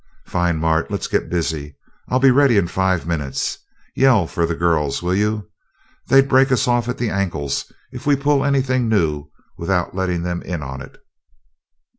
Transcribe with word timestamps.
"Fine, 0.25 0.57
Mart 0.57 0.89
let's 0.89 1.05
get 1.07 1.29
busy! 1.29 1.77
I'll 2.07 2.17
be 2.17 2.31
ready 2.31 2.57
in 2.57 2.65
five 2.67 3.05
minutes. 3.05 3.59
Yell 3.95 4.25
for 4.25 4.47
the 4.47 4.55
girls, 4.55 5.03
will 5.03 5.13
you? 5.13 5.47
They'd 6.07 6.27
break 6.27 6.51
us 6.51 6.67
off 6.67 6.89
at 6.89 6.97
the 6.97 7.11
ankles 7.11 7.71
if 7.91 8.07
we 8.07 8.15
pull 8.15 8.43
anything 8.43 8.89
new 8.89 9.29
without 9.59 9.93
letting 9.93 10.23
them 10.23 10.41
in 10.41 10.63
on 10.63 10.81
it." 10.81 10.97